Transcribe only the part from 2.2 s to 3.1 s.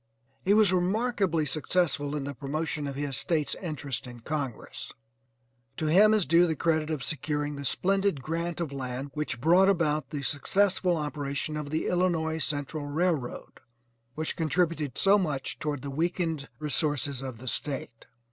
the promotion of